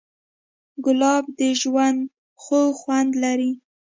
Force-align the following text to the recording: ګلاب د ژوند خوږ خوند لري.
ګلاب 0.85 1.25
د 1.37 1.41
ژوند 1.61 1.99
خوږ 2.43 2.69
خوند 2.81 3.11
لري. 3.23 3.51